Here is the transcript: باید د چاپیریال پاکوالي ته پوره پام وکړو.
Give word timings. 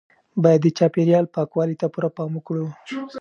باید 0.43 0.61
د 0.63 0.67
چاپیریال 0.77 1.25
پاکوالي 1.35 1.75
ته 1.81 1.87
پوره 1.93 2.09
پام 2.17 2.31
وکړو. 2.35 2.65